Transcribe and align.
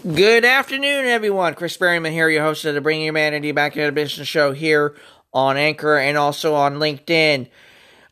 Good 0.00 0.46
afternoon, 0.46 1.04
everyone. 1.04 1.52
Chris 1.52 1.76
Berryman 1.76 2.12
here, 2.12 2.30
your 2.30 2.42
host 2.42 2.64
of 2.64 2.74
the 2.74 2.80
Bring 2.80 3.02
Humanity 3.02 3.52
Back 3.52 3.76
into 3.76 3.92
Business 3.92 4.26
show 4.26 4.52
here 4.52 4.96
on 5.34 5.58
Anchor 5.58 5.98
and 5.98 6.16
also 6.16 6.54
on 6.54 6.76
LinkedIn. 6.76 7.48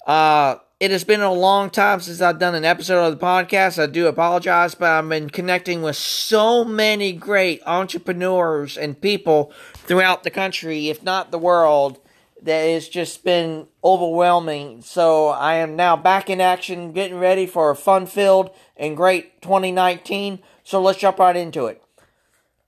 Uh, 0.06 0.56
it 0.80 0.90
has 0.90 1.04
been 1.04 1.22
a 1.22 1.32
long 1.32 1.70
time 1.70 2.00
since 2.00 2.20
I've 2.20 2.38
done 2.38 2.54
an 2.54 2.66
episode 2.66 3.06
of 3.06 3.18
the 3.18 3.24
podcast. 3.24 3.82
I 3.82 3.86
do 3.86 4.06
apologize, 4.06 4.74
but 4.74 4.90
I've 4.90 5.08
been 5.08 5.30
connecting 5.30 5.80
with 5.80 5.96
so 5.96 6.62
many 6.62 7.12
great 7.12 7.62
entrepreneurs 7.64 8.76
and 8.76 9.00
people 9.00 9.50
throughout 9.72 10.24
the 10.24 10.30
country, 10.30 10.90
if 10.90 11.02
not 11.02 11.30
the 11.30 11.38
world, 11.38 12.02
that 12.42 12.64
it's 12.64 12.88
just 12.88 13.24
been 13.24 13.66
overwhelming. 13.82 14.82
So 14.82 15.28
I 15.28 15.54
am 15.54 15.74
now 15.74 15.96
back 15.96 16.28
in 16.28 16.42
action, 16.42 16.92
getting 16.92 17.18
ready 17.18 17.46
for 17.46 17.70
a 17.70 17.76
fun 17.76 18.04
filled 18.04 18.50
and 18.76 18.94
great 18.94 19.40
2019. 19.40 20.40
So 20.68 20.82
let's 20.82 20.98
jump 20.98 21.18
right 21.18 21.34
into 21.34 21.64
it. 21.64 21.82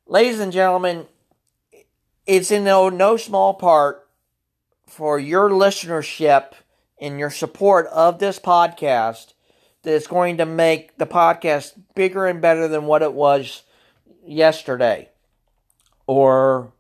Ladies 0.07 0.41
and 0.41 0.51
gentlemen, 0.51 1.05
it's 2.25 2.51
in 2.51 2.65
no, 2.65 2.89
no 2.89 3.19
small 3.19 3.53
part 3.53 4.09
for 4.87 5.19
your 5.19 5.51
listenership 5.51 6.53
and 6.99 7.19
your 7.19 7.29
support 7.29 7.89
of 7.89 8.19
this 8.19 8.39
podcast 8.39 9.35
that 9.83 9.93
is 9.93 10.07
going 10.07 10.39
to 10.39 10.47
make 10.47 10.97
the 10.97 11.07
podcast 11.07 11.75
bigger 11.95 12.25
and 12.25 12.41
better 12.41 12.69
than 12.69 12.87
what 12.87 13.03
it 13.03 13.13
was 13.13 13.65
yesterday 14.25 15.11
or 16.07 16.73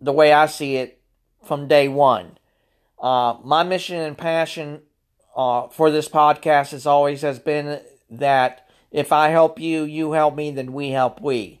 the 0.00 0.12
way 0.12 0.32
I 0.32 0.46
see 0.46 0.76
it 0.76 1.02
from 1.44 1.68
day 1.68 1.86
one. 1.86 2.38
Uh, 2.98 3.36
my 3.44 3.62
mission 3.62 3.98
and 3.98 4.16
passion 4.16 4.80
uh, 5.36 5.68
for 5.68 5.90
this 5.90 6.08
podcast 6.08 6.70
has 6.70 6.86
always 6.86 7.20
has 7.20 7.38
been 7.38 7.78
that 8.08 8.63
if 8.94 9.10
I 9.10 9.30
help 9.30 9.58
you, 9.58 9.82
you 9.82 10.12
help 10.12 10.36
me, 10.36 10.52
then 10.52 10.72
we 10.72 10.90
help 10.90 11.20
we. 11.20 11.60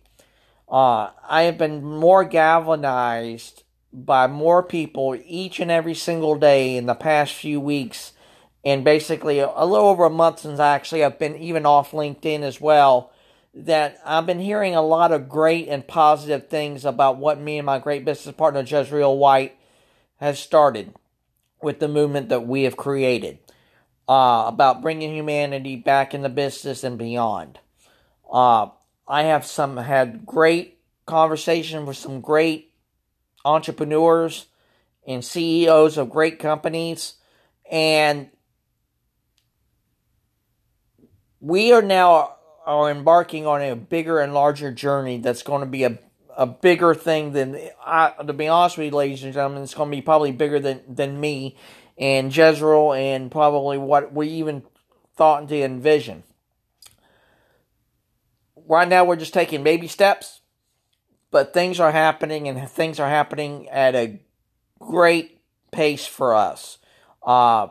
Uh, 0.68 1.10
I 1.28 1.42
have 1.42 1.58
been 1.58 1.84
more 1.84 2.22
galvanized 2.22 3.64
by 3.92 4.28
more 4.28 4.62
people 4.62 5.18
each 5.26 5.58
and 5.58 5.68
every 5.68 5.94
single 5.94 6.36
day 6.36 6.76
in 6.76 6.86
the 6.86 6.94
past 6.94 7.34
few 7.34 7.58
weeks, 7.58 8.12
and 8.64 8.84
basically 8.84 9.40
a 9.40 9.64
little 9.64 9.88
over 9.88 10.04
a 10.04 10.10
month 10.10 10.40
since 10.40 10.60
I 10.60 10.76
actually 10.76 11.00
have 11.00 11.18
been 11.18 11.34
even 11.36 11.66
off 11.66 11.90
LinkedIn 11.90 12.42
as 12.42 12.60
well. 12.60 13.10
That 13.52 13.98
I've 14.04 14.26
been 14.26 14.40
hearing 14.40 14.76
a 14.76 14.82
lot 14.82 15.10
of 15.10 15.28
great 15.28 15.68
and 15.68 15.86
positive 15.86 16.48
things 16.48 16.84
about 16.84 17.18
what 17.18 17.40
me 17.40 17.58
and 17.58 17.66
my 17.66 17.80
great 17.80 18.04
business 18.04 18.34
partner 18.34 18.62
Jezrel 18.62 19.18
White 19.18 19.56
has 20.16 20.38
started 20.38 20.94
with 21.60 21.80
the 21.80 21.88
movement 21.88 22.28
that 22.28 22.46
we 22.46 22.62
have 22.62 22.76
created 22.76 23.38
uh, 24.08 24.44
about 24.46 24.82
bringing 24.82 25.14
humanity 25.14 25.76
back 25.76 26.14
in 26.14 26.22
the 26.22 26.28
business 26.28 26.84
and 26.84 26.98
beyond. 26.98 27.58
Uh, 28.30 28.68
I 29.06 29.24
have 29.24 29.46
some 29.46 29.76
had 29.76 30.26
great 30.26 30.78
conversation 31.06 31.86
with 31.86 31.96
some 31.96 32.20
great 32.20 32.72
entrepreneurs 33.44 34.46
and 35.06 35.24
CEOs 35.24 35.98
of 35.98 36.10
great 36.10 36.38
companies, 36.38 37.14
and 37.70 38.28
we 41.40 41.72
are 41.72 41.82
now 41.82 42.36
are 42.64 42.90
embarking 42.90 43.46
on 43.46 43.60
a 43.60 43.76
bigger 43.76 44.20
and 44.20 44.32
larger 44.32 44.72
journey 44.72 45.18
that's 45.18 45.42
going 45.42 45.60
to 45.60 45.66
be 45.66 45.84
a 45.84 45.98
a 46.36 46.46
bigger 46.46 46.94
thing 46.94 47.32
than 47.32 47.56
I, 47.84 48.12
to 48.26 48.32
be 48.32 48.48
honest 48.48 48.76
with 48.76 48.86
you, 48.86 48.90
ladies 48.90 49.22
and 49.22 49.32
gentlemen, 49.32 49.62
it's 49.62 49.74
going 49.74 49.90
to 49.90 49.96
be 49.96 50.02
probably 50.02 50.32
bigger 50.32 50.58
than 50.58 50.80
than 50.88 51.20
me 51.20 51.56
and 51.96 52.32
Jezrel 52.32 52.96
and 52.96 53.30
probably 53.30 53.78
what 53.78 54.12
we 54.12 54.28
even 54.28 54.62
thought 55.16 55.48
to 55.48 55.62
envision. 55.62 56.22
Right 58.66 58.88
now, 58.88 59.04
we're 59.04 59.16
just 59.16 59.34
taking 59.34 59.62
baby 59.62 59.88
steps, 59.88 60.40
but 61.30 61.52
things 61.52 61.78
are 61.78 61.92
happening 61.92 62.48
and 62.48 62.68
things 62.68 62.98
are 62.98 63.08
happening 63.08 63.68
at 63.68 63.94
a 63.94 64.20
great 64.78 65.40
pace 65.70 66.06
for 66.06 66.34
us. 66.34 66.78
Uh, 67.22 67.68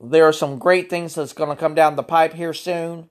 there 0.00 0.26
are 0.26 0.32
some 0.32 0.58
great 0.58 0.90
things 0.90 1.14
that's 1.14 1.32
going 1.32 1.50
to 1.50 1.56
come 1.56 1.74
down 1.74 1.96
the 1.96 2.02
pipe 2.02 2.34
here 2.34 2.52
soon. 2.52 3.08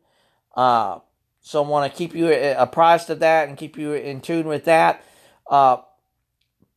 Uh, 0.55 0.99
so 1.41 1.63
I 1.63 1.67
want 1.67 1.91
to 1.91 1.97
keep 1.97 2.13
you 2.13 2.31
apprised 2.31 3.09
of 3.09 3.19
that 3.19 3.47
and 3.47 3.57
keep 3.57 3.77
you 3.77 3.93
in 3.93 4.21
tune 4.21 4.47
with 4.47 4.65
that. 4.65 5.03
Uh, 5.49 5.77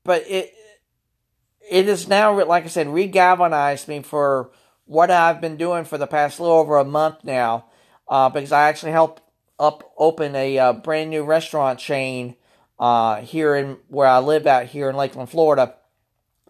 but 0.05 0.25
it 0.27 0.55
it 1.71 1.89
is 1.89 2.09
now, 2.09 2.43
like 2.45 2.65
I 2.65 2.69
said, 2.69 2.89
regalvanized 2.89 3.89
me 3.89 4.03
for 4.03 4.51
what 4.87 5.11
I've 5.11 5.41
been 5.41 5.57
doing 5.57 5.85
for 5.85 5.99
the 5.99 6.07
past 6.07 6.41
little 6.41 6.57
over 6.57 6.77
a 6.77 6.85
month 6.85 7.25
now, 7.25 7.67
uh, 8.09 8.29
because 8.29 8.53
I 8.53 8.69
actually 8.69 8.93
helped 8.93 9.23
up 9.59 9.93
open 9.97 10.35
a 10.35 10.59
uh, 10.59 10.73
brand 10.73 11.11
new 11.11 11.25
restaurant 11.25 11.79
chain 11.79 12.37
uh, 12.79 13.21
here 13.21 13.55
in 13.55 13.79
where 13.89 14.09
I 14.09 14.19
live 14.19 14.47
out 14.47 14.67
here 14.67 14.91
in 14.91 14.97
Lakeland, 14.97 15.31
Florida. 15.31 15.75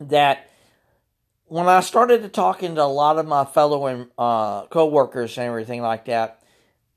That 0.01 0.51
when 1.47 1.69
I 1.69 1.81
started 1.81 2.23
to 2.23 2.29
talking 2.29 2.75
to 2.75 2.83
a 2.83 2.85
lot 2.85 3.19
of 3.19 3.27
my 3.27 3.45
fellow 3.45 3.87
and 3.87 4.09
uh, 4.19 4.67
coworkers 4.67 5.39
and 5.39 5.47
everything 5.47 5.83
like 5.83 6.07
that, 6.07 6.43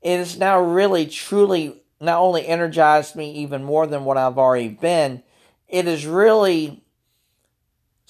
it 0.02 0.18
has 0.18 0.38
now 0.38 0.60
really 0.60 1.06
truly 1.06 1.82
not 2.00 2.18
only 2.18 2.46
energized 2.46 3.14
me 3.14 3.32
even 3.32 3.62
more 3.62 3.86
than 3.86 4.04
what 4.04 4.16
I've 4.16 4.38
already 4.38 4.68
been. 4.68 5.22
It 5.68 5.84
has 5.84 6.06
really 6.06 6.82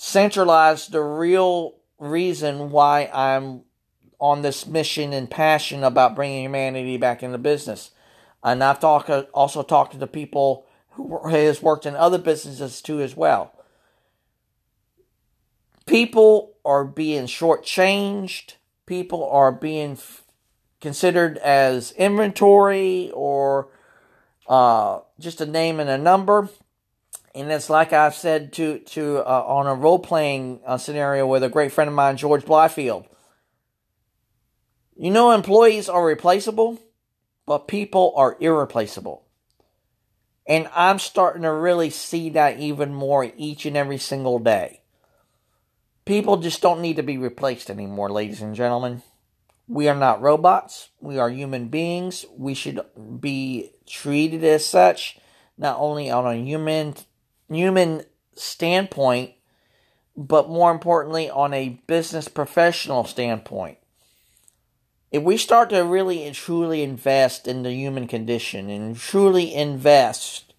centralize 0.01 0.87
the 0.87 1.03
real 1.03 1.75
reason 1.99 2.71
why 2.71 3.11
I'm 3.13 3.63
on 4.21 4.43
this 4.43 4.65
mission 4.65 5.13
and 5.13 5.29
passion 5.29 5.83
about 5.83 6.15
bringing 6.15 6.45
humanity 6.45 6.97
back 6.97 7.25
into 7.25 7.37
business. 7.37 7.91
And 8.45 8.63
I've 8.63 8.79
talked 8.79 9.11
also 9.35 9.65
talked 9.65 9.93
to 9.93 9.99
the 9.99 10.07
people 10.07 10.67
who 10.91 11.29
has 11.29 11.61
worked 11.61 11.85
in 11.85 11.97
other 11.97 12.19
businesses 12.19 12.81
too 12.81 13.01
as 13.01 13.17
well. 13.17 13.53
People 15.85 16.55
are 16.65 16.85
being 16.85 17.27
shortchanged. 17.27 18.55
People 18.87 19.29
are 19.29 19.51
being 19.51 19.93
f- 19.93 20.23
considered 20.81 21.39
as 21.39 21.91
inventory 21.93 23.11
or 23.15 23.69
uh, 24.49 25.01
just 25.19 25.41
a 25.41 25.47
name 25.47 25.81
and 25.81 25.91
a 25.91 25.99
number 25.99 26.49
and 27.39 27.53
it's 27.53 27.71
like 27.71 27.93
I've 27.93 28.15
said 28.15 28.53
to 28.55 28.81
to 28.81 29.19
uh, 29.19 29.45
on 29.47 29.67
a 29.67 29.75
role 29.75 29.99
playing 29.99 30.61
uh, 30.67 30.79
scenario 30.79 31.27
with 31.27 31.43
a 31.43 31.49
great 31.49 31.73
friend 31.73 31.89
of 31.89 31.95
mine, 31.95 32.17
George 32.17 32.45
Blyfield. 32.45 33.07
You 34.97 35.11
know, 35.11 35.31
employees 35.31 35.89
are 35.89 36.05
replaceable, 36.05 36.81
but 37.47 37.69
people 37.69 38.13
are 38.17 38.37
irreplaceable. 38.41 39.25
And 40.47 40.69
I'm 40.75 40.99
starting 40.99 41.43
to 41.43 41.53
really 41.53 41.91
see 41.91 42.31
that 42.31 42.59
even 42.59 42.95
more 42.95 43.31
each 43.37 43.67
and 43.67 43.77
every 43.77 43.99
single 43.99 44.39
day. 44.39 44.81
People 46.05 46.39
just 46.39 46.63
don't 46.63 46.81
need 46.81 46.97
to 46.97 47.03
be 47.03 47.19
replaced 47.19 47.71
anymore, 47.71 48.11
ladies 48.11 48.41
and 48.41 48.55
gentlemen. 48.55 49.03
We 49.69 49.89
are 49.89 49.95
not 49.95 50.23
robots. 50.23 50.89
We 51.01 51.19
are 51.19 51.29
human 51.29 51.69
beings. 51.69 52.25
We 52.35 52.55
should 52.55 52.81
be 53.21 53.73
treated 53.87 54.43
as 54.43 54.65
such, 54.65 55.19
not 55.59 55.77
only 55.79 56.11
on 56.11 56.27
a 56.27 56.35
human 56.35 56.95
human 57.49 58.05
standpoint, 58.35 59.33
but 60.17 60.49
more 60.49 60.71
importantly, 60.71 61.31
on 61.31 61.55
a 61.55 61.81
business 61.87 62.29
professional 62.29 63.05
standpoint. 63.05 63.79
If 65.11 65.23
we 65.23 65.37
start 65.39 65.71
to 65.71 65.85
really 65.85 66.25
and 66.25 66.35
truly 66.35 66.83
invest 66.83 67.49
in 67.49 67.63
the 67.63 67.73
human 67.73 68.07
condition 68.07 68.69
and 68.69 68.97
truly 68.97 69.55
invest 69.55 70.53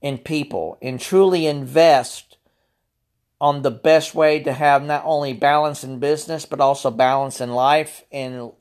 in 0.00 0.18
people 0.18 0.78
and 0.80 1.00
truly 1.00 1.46
invest 1.46 2.36
on 3.40 3.62
the 3.62 3.70
best 3.70 4.14
way 4.14 4.40
to 4.40 4.52
have 4.52 4.84
not 4.84 5.02
only 5.04 5.32
balance 5.32 5.82
in 5.82 5.98
business 5.98 6.44
but 6.44 6.60
also 6.60 6.90
balance 6.90 7.40
in 7.40 7.50
life 7.50 8.04
and 8.12 8.52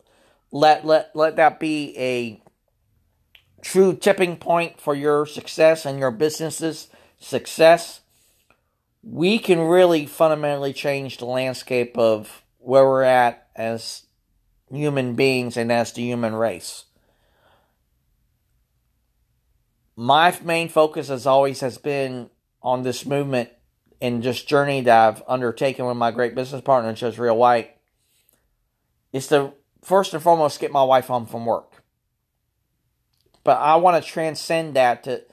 let 0.52 0.86
let 0.86 1.16
let 1.16 1.36
that 1.36 1.59
be 1.59 1.96
a 1.98 2.42
true 3.62 3.95
tipping 3.95 4.38
point 4.38 4.80
for 4.80 4.95
your 4.95 5.25
success 5.25 5.86
and 5.86 6.00
your 6.00 6.12
businesses 6.12 6.88
success, 7.19 8.02
we 9.04 9.40
can 9.40 9.60
really 9.60 10.06
fundamentally 10.06 10.74
change 10.74 11.18
the 11.18 11.25
landscape 11.25 11.98
of 11.98 12.44
where 12.60 12.86
we're 12.86 13.04
at 13.04 13.48
as 13.56 14.04
human 14.72 15.16
beings 15.16 15.56
and 15.58 15.72
as 15.72 15.92
the 15.94 16.02
human 16.02 16.36
race. 16.36 16.86
My 19.96 20.38
main 20.44 20.69
focus, 20.69 21.10
as 21.10 21.25
always, 21.25 21.62
has 21.62 21.78
been 21.78 22.30
on 22.62 22.84
this 22.84 23.06
movement 23.06 23.50
and 24.00 24.22
just 24.22 24.48
journey 24.48 24.81
that 24.81 25.08
I've 25.08 25.24
undertaken 25.28 25.86
with 25.86 25.98
my 25.98 26.12
great 26.12 26.36
business 26.36 26.62
partner, 26.62 26.94
Jezrel 26.94 27.38
White, 27.38 27.75
is 29.12 29.28
to 29.28 29.54
first 29.84 30.14
and 30.14 30.22
foremost 30.22 30.60
get 30.60 30.72
my 30.72 30.84
wife 30.84 31.08
home 31.08 31.25
from 31.25 31.46
work. 31.46 31.84
But 33.44 33.60
I 33.60 33.78
want 33.78 34.04
to 34.04 34.08
transcend 34.08 34.75
that 34.75 35.04
to 35.06 35.24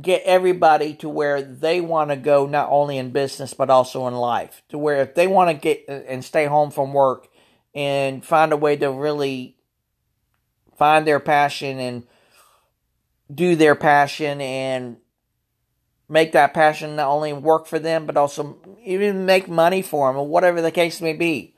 get 0.00 0.22
everybody 0.24 0.94
to 0.94 1.08
where 1.08 1.42
they 1.42 1.80
want 1.80 2.10
to 2.10 2.16
go 2.16 2.46
not 2.46 2.68
only 2.70 2.98
in 2.98 3.10
business 3.10 3.54
but 3.54 3.70
also 3.70 4.06
in 4.06 4.14
life 4.14 4.62
to 4.68 4.78
where 4.78 5.00
if 5.00 5.14
they 5.14 5.26
want 5.26 5.50
to 5.50 5.54
get 5.54 5.84
uh, 5.88 5.92
and 6.06 6.24
stay 6.24 6.46
home 6.46 6.70
from 6.70 6.92
work 6.92 7.28
and 7.74 8.24
find 8.24 8.52
a 8.52 8.56
way 8.56 8.76
to 8.76 8.90
really 8.90 9.56
find 10.76 11.06
their 11.06 11.20
passion 11.20 11.78
and 11.78 12.06
do 13.32 13.56
their 13.56 13.74
passion 13.74 14.40
and 14.40 14.96
make 16.08 16.32
that 16.32 16.54
passion 16.54 16.96
not 16.96 17.08
only 17.08 17.32
work 17.32 17.66
for 17.66 17.78
them, 17.78 18.06
but 18.06 18.16
also 18.16 18.58
even 18.82 19.26
make 19.26 19.48
money 19.48 19.82
for 19.82 20.08
them, 20.08 20.16
or 20.16 20.26
whatever 20.26 20.62
the 20.62 20.70
case 20.70 21.00
may 21.00 21.12
be. 21.12 21.54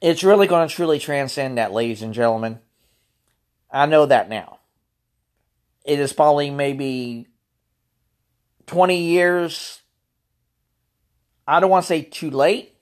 It's 0.00 0.24
really 0.24 0.46
going 0.46 0.68
to 0.68 0.74
truly 0.74 0.98
transcend 0.98 1.56
that, 1.58 1.72
ladies 1.72 2.02
and 2.02 2.12
gentlemen. 2.12 2.58
I 3.70 3.86
know 3.86 4.06
that 4.06 4.28
now. 4.28 4.58
It 5.84 6.00
is 6.00 6.12
probably 6.12 6.50
maybe 6.50 7.28
20 8.66 8.96
years. 8.98 9.82
I 11.46 11.60
don't 11.60 11.70
want 11.70 11.84
to 11.84 11.88
say 11.88 12.02
too 12.02 12.30
late, 12.30 12.74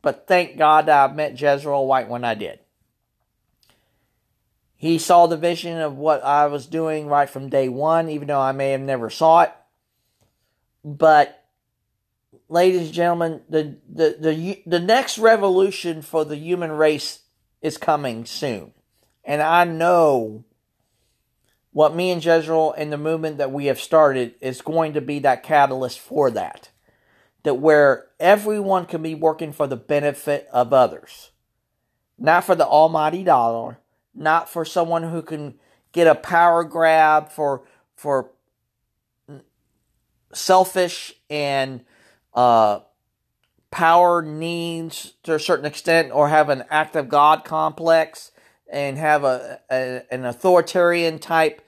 but 0.00 0.26
thank 0.26 0.56
God 0.56 0.88
I 0.88 1.12
met 1.12 1.38
Jezrel 1.38 1.86
White 1.86 2.08
when 2.08 2.24
I 2.24 2.34
did. 2.34 2.60
He 4.76 4.98
saw 4.98 5.26
the 5.26 5.36
vision 5.36 5.78
of 5.78 5.96
what 5.96 6.24
I 6.24 6.46
was 6.46 6.66
doing 6.66 7.08
right 7.08 7.28
from 7.28 7.50
day 7.50 7.68
one, 7.68 8.08
even 8.08 8.28
though 8.28 8.40
I 8.40 8.52
may 8.52 8.70
have 8.70 8.80
never 8.80 9.10
saw 9.10 9.42
it. 9.42 9.52
But, 10.84 11.44
ladies 12.48 12.82
and 12.86 12.92
gentlemen, 12.92 13.42
the, 13.48 13.76
the, 13.88 14.16
the, 14.20 14.62
the 14.64 14.80
next 14.80 15.18
revolution 15.18 16.00
for 16.00 16.24
the 16.24 16.36
human 16.36 16.70
race 16.70 17.22
is 17.60 17.76
coming 17.76 18.24
soon. 18.24 18.72
And 19.24 19.42
I 19.42 19.64
know 19.64 20.44
what 21.72 21.94
me 21.94 22.10
and 22.10 22.22
Jezrel 22.22 22.74
and 22.76 22.92
the 22.92 22.98
movement 22.98 23.38
that 23.38 23.52
we 23.52 23.66
have 23.66 23.80
started 23.80 24.34
is 24.40 24.62
going 24.62 24.94
to 24.94 25.00
be 25.00 25.18
that 25.20 25.42
catalyst 25.42 25.98
for 25.98 26.30
that. 26.30 26.70
That 27.42 27.54
where 27.54 28.06
everyone 28.18 28.86
can 28.86 29.02
be 29.02 29.14
working 29.14 29.52
for 29.52 29.66
the 29.66 29.76
benefit 29.76 30.48
of 30.52 30.72
others. 30.72 31.30
Not 32.18 32.44
for 32.44 32.54
the 32.54 32.66
almighty 32.66 33.22
dollar, 33.22 33.78
not 34.14 34.48
for 34.48 34.64
someone 34.64 35.04
who 35.04 35.22
can 35.22 35.54
get 35.92 36.06
a 36.06 36.14
power 36.14 36.64
grab 36.64 37.30
for 37.30 37.62
for 37.94 38.30
selfish 40.32 41.14
and 41.30 41.84
uh, 42.34 42.80
power 43.70 44.22
needs 44.22 45.14
to 45.22 45.34
a 45.34 45.40
certain 45.40 45.64
extent, 45.64 46.12
or 46.12 46.28
have 46.28 46.48
an 46.48 46.64
act 46.70 46.96
of 46.96 47.08
God 47.08 47.44
complex 47.44 48.32
and 48.70 48.98
have 48.98 49.24
a, 49.24 49.60
a 49.70 50.02
an 50.10 50.24
authoritarian 50.24 51.18
type 51.18 51.62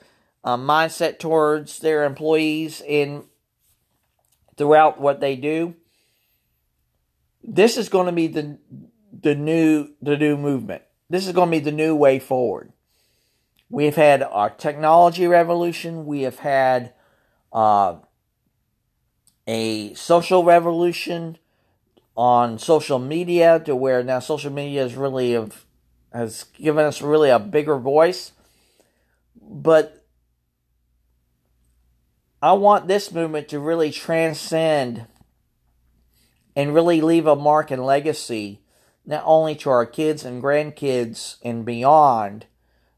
uh, 0.44 0.56
mindset 0.56 1.18
towards 1.18 1.78
their 1.78 2.04
employees 2.04 2.80
in 2.80 3.24
throughout 4.56 5.00
what 5.00 5.20
they 5.20 5.36
do. 5.36 5.74
This 7.42 7.76
is 7.76 7.88
going 7.88 8.06
to 8.06 8.12
be 8.12 8.26
the 8.26 8.58
the 9.22 9.34
new 9.34 9.88
the 10.02 10.16
new 10.16 10.36
movement. 10.36 10.82
This 11.08 11.26
is 11.26 11.32
going 11.32 11.50
to 11.50 11.58
be 11.58 11.64
the 11.64 11.72
new 11.72 11.96
way 11.96 12.18
forward. 12.18 12.72
We 13.68 13.84
have 13.86 13.96
had 13.96 14.22
our 14.22 14.50
technology 14.50 15.26
revolution. 15.26 16.04
We 16.04 16.22
have 16.22 16.40
had 16.40 16.92
uh, 17.52 17.96
a 19.46 19.94
social 19.94 20.44
revolution 20.44 21.38
on 22.16 22.58
social 22.58 22.98
media 22.98 23.60
to 23.64 23.74
where 23.74 24.02
now 24.02 24.18
social 24.18 24.52
media 24.52 24.84
is 24.84 24.94
really 24.94 25.34
of 25.34 25.64
has 26.12 26.44
given 26.54 26.84
us 26.84 27.02
really 27.02 27.30
a 27.30 27.38
bigger 27.38 27.76
voice. 27.76 28.32
But 29.40 30.04
I 32.42 32.52
want 32.52 32.88
this 32.88 33.12
movement 33.12 33.48
to 33.48 33.58
really 33.58 33.90
transcend 33.90 35.06
and 36.56 36.74
really 36.74 37.00
leave 37.00 37.26
a 37.26 37.36
mark 37.36 37.70
and 37.70 37.84
legacy 37.84 38.60
not 39.06 39.22
only 39.24 39.54
to 39.56 39.70
our 39.70 39.86
kids 39.86 40.24
and 40.24 40.42
grandkids 40.42 41.36
and 41.42 41.64
beyond, 41.64 42.46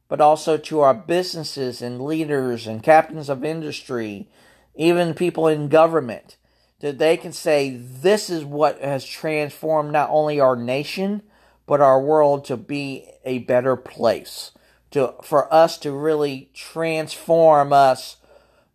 but 0.08 0.20
also 0.20 0.56
to 0.58 0.80
our 0.80 0.94
businesses 0.94 1.80
and 1.80 2.04
leaders 2.04 2.66
and 2.66 2.82
captains 2.82 3.28
of 3.28 3.44
industry, 3.44 4.28
even 4.74 5.14
people 5.14 5.48
in 5.48 5.68
government, 5.68 6.36
that 6.80 6.98
they 6.98 7.16
can 7.16 7.32
say 7.32 7.70
this 7.70 8.28
is 8.28 8.44
what 8.44 8.80
has 8.80 9.04
transformed 9.04 9.92
not 9.92 10.10
only 10.10 10.38
our 10.38 10.56
nation, 10.56 11.22
but 11.66 11.80
our 11.80 12.00
world 12.00 12.44
to 12.46 12.56
be 12.56 13.08
a 13.24 13.38
better 13.38 13.76
place. 13.76 14.52
To, 14.92 15.14
for 15.22 15.52
us 15.52 15.78
to 15.78 15.92
really 15.92 16.50
transform 16.52 17.72
us 17.72 18.18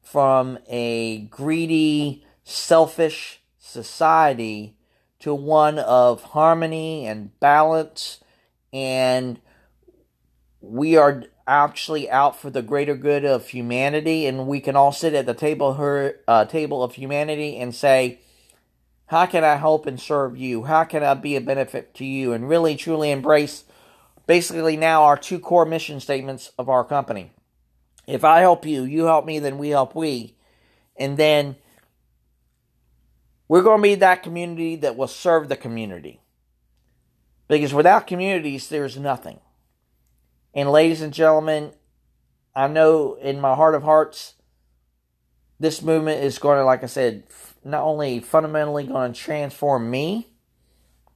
from 0.01 0.57
a 0.67 1.19
greedy, 1.29 2.25
selfish 2.43 3.41
society 3.59 4.75
to 5.19 5.33
one 5.35 5.77
of 5.77 6.23
harmony 6.23 7.05
and 7.05 7.37
balance, 7.39 8.19
and 8.73 9.39
we 10.61 10.95
are 10.95 11.25
actually 11.47 12.09
out 12.09 12.39
for 12.39 12.49
the 12.49 12.61
greater 12.61 12.95
good 12.95 13.25
of 13.25 13.49
humanity, 13.49 14.25
and 14.25 14.47
we 14.47 14.59
can 14.59 14.75
all 14.75 14.91
sit 14.91 15.13
at 15.13 15.25
the 15.25 15.33
table 15.33 15.75
her 15.75 16.19
uh, 16.27 16.45
table 16.45 16.83
of 16.83 16.95
humanity 16.95 17.57
and 17.57 17.75
say, 17.75 18.19
"How 19.07 19.25
can 19.25 19.43
I 19.43 19.55
help 19.55 19.85
and 19.85 19.99
serve 19.99 20.37
you? 20.37 20.63
How 20.63 20.83
can 20.83 21.03
I 21.03 21.13
be 21.13 21.35
a 21.35 21.41
benefit 21.41 21.93
to 21.95 22.05
you?" 22.05 22.33
And 22.33 22.47
really, 22.47 22.75
truly 22.75 23.11
embrace 23.11 23.63
basically 24.25 24.77
now 24.77 25.03
our 25.03 25.17
two 25.17 25.39
core 25.39 25.65
mission 25.65 25.99
statements 25.99 26.51
of 26.57 26.69
our 26.69 26.83
company. 26.83 27.31
If 28.05 28.23
I 28.23 28.39
help 28.39 28.65
you, 28.65 28.83
you 28.83 29.05
help 29.05 29.25
me, 29.25 29.39
then 29.39 29.57
we 29.57 29.69
help 29.69 29.95
we, 29.95 30.35
and 30.95 31.17
then 31.17 31.57
we're 33.47 33.63
going 33.63 33.79
to 33.79 33.83
be 33.83 33.95
that 33.95 34.23
community 34.23 34.75
that 34.77 34.95
will 34.95 35.07
serve 35.07 35.49
the 35.49 35.57
community. 35.57 36.21
Because 37.47 37.73
without 37.73 38.07
communities, 38.07 38.67
there's 38.67 38.97
nothing. 38.97 39.39
And 40.53 40.71
ladies 40.71 41.01
and 41.01 41.13
gentlemen, 41.13 41.71
I 42.55 42.67
know 42.67 43.15
in 43.15 43.39
my 43.39 43.55
heart 43.55 43.75
of 43.75 43.83
hearts, 43.83 44.33
this 45.59 45.81
movement 45.81 46.23
is 46.23 46.39
going 46.39 46.57
to, 46.57 46.63
like 46.63 46.83
I 46.83 46.87
said, 46.87 47.23
not 47.63 47.83
only 47.83 48.19
fundamentally 48.19 48.85
going 48.85 49.13
to 49.13 49.19
transform 49.19 49.89
me, 49.89 50.27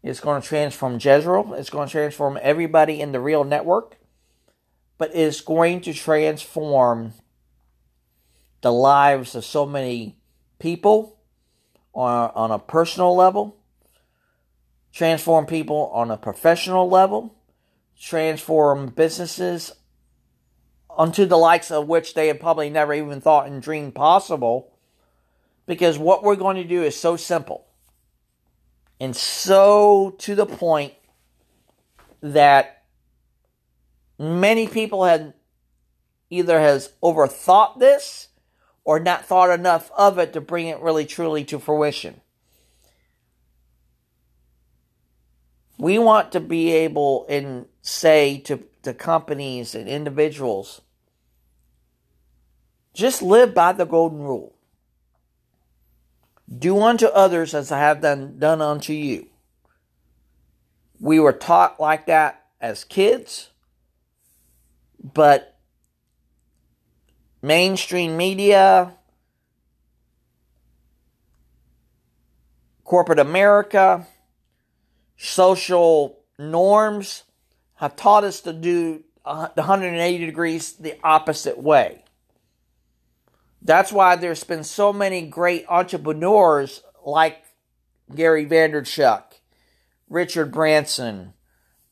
it's 0.04 0.20
going 0.20 0.42
to 0.42 0.48
transform 0.48 0.98
Jezrel, 0.98 1.58
it's 1.58 1.70
going 1.70 1.88
to 1.88 1.92
transform 1.92 2.40
everybody 2.42 3.00
in 3.02 3.12
the 3.12 3.20
real 3.20 3.44
network, 3.44 3.98
but 4.98 5.12
it's 5.14 5.42
going 5.42 5.82
to 5.82 5.94
transform 5.94 7.14
the 8.62 8.72
lives 8.72 9.36
of 9.36 9.46
so 9.46 9.66
many 9.66 10.18
people 10.60 11.20
on, 11.94 12.32
on 12.34 12.52
a 12.52 12.60
personal 12.60 13.16
level, 13.16 13.58
transform 14.92 15.46
people 15.46 15.92
on 15.94 16.10
a 16.10 16.18
professional 16.18 16.90
level, 16.90 17.36
transform 18.00 18.88
businesses 18.88 19.72
unto 20.98 21.26
the 21.26 21.38
likes 21.38 21.72
of 21.72 21.88
which 21.88 22.14
they 22.14 22.28
had 22.28 22.40
probably 22.40 22.70
never 22.70 22.94
even 22.94 23.22
thought 23.22 23.48
and 23.48 23.62
dreamed 23.62 23.96
possible. 23.96 24.74
Because 25.66 25.98
what 25.98 26.24
we're 26.24 26.36
going 26.36 26.58
to 26.58 26.64
do 26.64 26.84
is 26.84 26.96
so 26.96 27.16
simple 27.16 27.66
and 29.02 29.16
so 29.16 30.14
to 30.20 30.36
the 30.36 30.46
point 30.46 30.94
that 32.22 32.84
many 34.20 34.68
people 34.68 35.06
had 35.06 35.34
either 36.30 36.60
has 36.60 36.94
overthought 37.04 37.80
this 37.80 38.28
or 38.84 39.00
not 39.00 39.26
thought 39.26 39.50
enough 39.50 39.90
of 39.98 40.20
it 40.20 40.34
to 40.34 40.40
bring 40.40 40.68
it 40.68 40.80
really 40.82 41.04
truly 41.04 41.44
to 41.46 41.58
fruition. 41.58 42.22
We 45.80 45.98
want 45.98 46.34
to 46.34 46.40
be 46.40 46.72
able 46.72 47.26
and 47.28 47.66
say 47.82 48.38
to, 48.42 48.64
to 48.84 48.94
companies 48.94 49.76
and 49.76 49.88
individuals, 49.88 50.82
just 52.94 53.22
live 53.22 53.54
by 53.54 53.72
the 53.72 53.86
golden 53.86 54.20
rule. 54.20 54.56
Do 56.58 56.82
unto 56.82 57.06
others 57.08 57.54
as 57.54 57.72
I 57.72 57.80
have 57.80 58.02
done, 58.02 58.38
done 58.38 58.62
unto 58.62 58.94
you. 58.94 59.28
We 61.00 61.20
were 61.20 61.34
taught 61.34 61.80
like 61.80 62.08
that 62.08 62.46
as 62.60 62.84
kids, 62.84 63.50
but 65.02 65.58
mainstream 67.42 68.18
media, 68.18 68.96
corporate 72.84 73.20
America, 73.20 74.06
social 75.16 76.20
norms 76.38 77.24
have 77.82 77.96
taught 77.96 78.24
us 78.24 78.42
to 78.42 78.54
do 78.54 79.04
the 79.26 79.52
180 79.56 80.26
degrees 80.26 80.74
the 80.74 80.96
opposite 81.04 81.58
way. 81.58 82.04
That's 83.60 83.92
why 83.92 84.16
there's 84.16 84.44
been 84.44 84.64
so 84.64 84.94
many 84.94 85.24
great 85.24 85.66
entrepreneurs 85.68 86.84
like 87.04 87.44
Gary 88.14 88.46
Vaynerchuk, 88.46 89.24
Richard 90.10 90.52
Branson, 90.52 91.34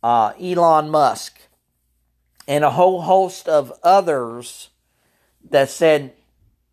uh, 0.04 0.34
Elon 0.40 0.90
Musk, 0.90 1.40
and 2.48 2.64
a 2.64 2.72
whole 2.72 3.02
host 3.02 3.50
of 3.50 3.74
others 3.82 4.70
that 5.50 5.72
said, 5.72 6.14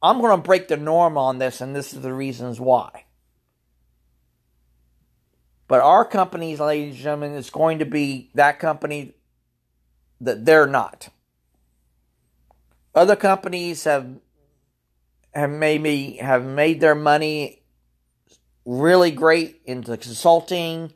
I'm 0.03 0.21
going 0.21 0.37
to 0.37 0.47
break 0.47 0.69
the 0.69 0.77
norm 0.77 1.17
on 1.17 1.39
this, 1.39 1.63
and 1.63 1.75
this 1.75 1.95
is 1.95 2.03
the 2.03 2.13
reasons 2.13 2.61
why. 2.61 3.06
But 5.69 5.81
our 5.81 6.05
companies, 6.05 6.61
ladies 6.61 6.95
and 6.95 7.03
gentlemen, 7.03 7.33
is 7.33 7.51
going 7.51 7.81
to 7.81 7.85
be 7.87 8.31
that 8.35 8.59
company 8.59 9.15
that 10.21 10.45
they're 10.45 10.67
not. 10.67 11.09
Other 12.95 13.17
companies 13.17 13.85
have 13.85 14.21
have 15.35 15.51
maybe 15.51 16.13
have 16.13 16.45
made 16.45 16.81
their 16.81 16.95
money 16.95 17.63
really 18.65 19.11
great 19.11 19.61
into 19.65 19.97
consulting 19.97 20.93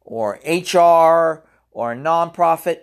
or 0.00 0.38
HR 0.46 1.44
or 1.70 1.92
a 1.92 1.96
nonprofit. 1.96 2.80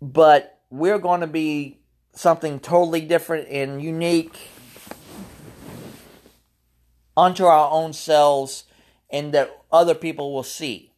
But 0.00 0.60
we're 0.68 0.98
going 0.98 1.20
to 1.20 1.28
be 1.28 1.78
something 2.14 2.58
totally 2.58 3.02
different 3.02 3.48
and 3.48 3.80
unique 3.80 4.36
unto 7.16 7.44
our 7.44 7.70
own 7.70 7.92
selves 7.92 8.64
and 9.10 9.32
that 9.34 9.62
other 9.70 9.94
people 9.94 10.32
will 10.32 10.42
see. 10.42 10.92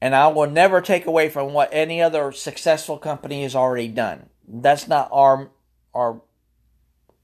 And 0.00 0.14
I 0.14 0.26
will 0.28 0.50
never 0.50 0.80
take 0.80 1.06
away 1.06 1.28
from 1.30 1.52
what 1.52 1.70
any 1.72 2.02
other 2.02 2.30
successful 2.32 2.98
company 2.98 3.42
has 3.42 3.54
already 3.54 3.88
done. 3.88 4.28
That's 4.46 4.86
not 4.86 5.08
our 5.12 5.50
our 5.94 6.20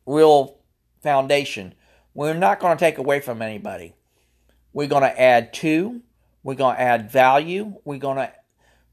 real 0.06 0.58
foundation. 1.02 1.74
We're 2.14 2.34
not 2.34 2.60
going 2.60 2.76
to 2.76 2.80
take 2.84 2.98
away 2.98 3.20
from 3.20 3.42
anybody. 3.42 3.94
We're 4.72 4.88
going 4.88 5.02
to 5.02 5.20
add 5.20 5.52
to, 5.54 6.00
we're 6.42 6.54
going 6.54 6.76
to 6.76 6.80
add 6.80 7.10
value, 7.10 7.74
we're 7.84 7.98
going 7.98 8.16
to 8.16 8.32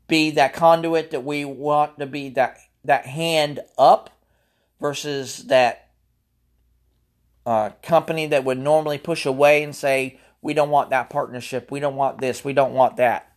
be 0.07 0.31
that 0.31 0.53
conduit 0.53 1.12
that 1.12 1.24
we 1.24 1.46
want 1.46 2.00
to 2.00 2.05
be 2.05 2.29
that 2.29 2.57
that 2.86 3.05
hand 3.05 3.60
up 3.77 4.10
versus 4.79 5.46
that 5.46 5.87
uh, 7.48 7.70
company 7.82 8.27
that 8.27 8.44
would 8.44 8.60
normally 8.60 8.98
push 8.98 9.25
away 9.25 9.63
and 9.63 9.74
say, 9.74 10.20
we 10.42 10.54
don't 10.54 10.70
want 10.70 10.89
that 10.89 11.10
partnership, 11.10 11.72
we 11.72 11.80
don't 11.80 11.96
want 11.96 12.20
this, 12.20 12.44
we 12.44 12.51
don't 12.51 12.74
want 12.74 12.98
that. 12.98 13.32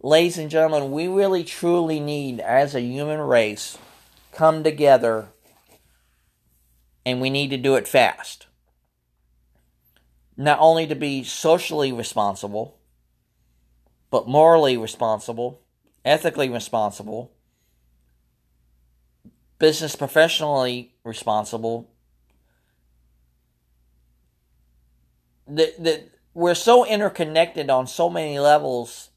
Ladies 0.00 0.38
and 0.38 0.50
gentlemen, 0.50 0.90
we 0.90 1.08
really 1.08 1.44
truly 1.44 2.00
need, 2.00 2.40
as 2.40 2.74
a 2.74 2.80
human 2.80 3.20
race, 3.20 3.76
come 4.32 4.64
together 4.64 5.28
and 7.04 7.20
we 7.20 7.28
need 7.28 7.50
to 7.50 7.58
do 7.58 7.74
it 7.74 7.86
fast. 7.86 8.46
Not 10.34 10.58
only 10.58 10.86
to 10.86 10.94
be 10.94 11.22
socially 11.22 11.92
responsible, 11.92 12.78
but 14.10 14.26
morally 14.26 14.78
responsible, 14.78 15.60
ethically 16.02 16.48
responsible, 16.48 17.30
business 19.58 19.96
professionally 19.96 20.94
responsible. 21.04 21.91
That, 25.54 25.82
that 25.84 26.10
we're 26.34 26.54
so 26.54 26.86
interconnected 26.86 27.68
on 27.68 27.86
so 27.86 28.08
many 28.08 28.38
levels. 28.38 29.10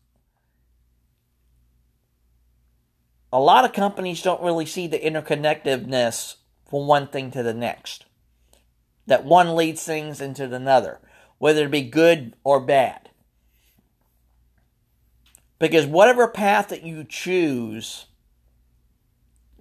A 3.32 3.39
lot 3.39 3.63
of 3.65 3.74
companies 3.74 4.22
don't 4.22 4.42
really 4.42 4.65
see 4.65 4.88
the 4.88 5.00
interconnectedness 5.00 6.36
from 6.70 6.88
one 6.88 7.08
thing 7.08 7.32
to 7.32 7.42
the 7.42 7.54
next. 7.54 8.06
That 9.08 9.24
one 9.24 9.56
leads 9.56 9.84
things 9.84 10.20
into 10.20 10.54
another, 10.54 11.00
whether 11.38 11.65
it 11.65 11.72
be 11.72 11.84
good 11.84 12.36
or 12.44 12.60
bad. 12.60 13.10
Because 15.58 15.86
whatever 15.86 16.27
path 16.27 16.68
that 16.70 16.84
you 16.84 17.06
choose 17.08 18.08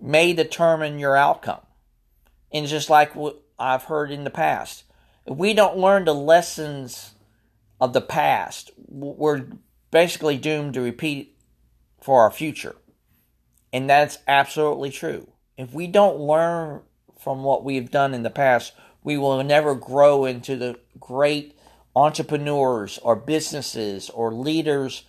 may 0.00 0.32
determine 0.32 0.98
your 0.98 1.16
outcome. 1.16 1.60
And 2.52 2.66
just 2.66 2.90
like 2.90 3.12
I've 3.58 3.84
heard 3.84 4.10
in 4.10 4.24
the 4.24 4.30
past, 4.30 4.84
if 5.26 5.36
we 5.36 5.54
don't 5.54 5.78
learn 5.78 6.04
the 6.04 6.14
lessons 6.14 7.14
of 7.80 7.92
the 7.92 8.00
past, 8.00 8.70
we're 8.88 9.46
basically 9.90 10.36
doomed 10.36 10.74
to 10.74 10.80
repeat 10.80 11.36
for 12.00 12.22
our 12.22 12.30
future. 12.30 12.76
And 13.72 13.88
that's 13.88 14.18
absolutely 14.28 14.90
true. 14.90 15.32
If 15.56 15.72
we 15.72 15.86
don't 15.86 16.18
learn 16.18 16.82
from 17.18 17.42
what 17.42 17.64
we've 17.64 17.90
done 17.90 18.14
in 18.14 18.22
the 18.22 18.30
past, 18.30 18.72
we 19.02 19.16
will 19.16 19.42
never 19.42 19.74
grow 19.74 20.24
into 20.24 20.56
the 20.56 20.78
great 20.98 21.58
entrepreneurs 21.96 22.98
or 22.98 23.16
businesses 23.16 24.10
or 24.10 24.32
leaders 24.32 25.04